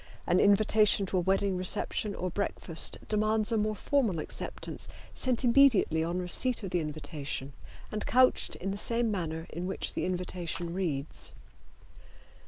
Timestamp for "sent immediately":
5.13-6.03